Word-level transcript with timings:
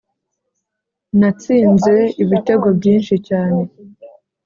natsinze 1.19 1.95
ibitego 2.23 2.67
byinshi 2.77 3.15
cyane 3.27 3.61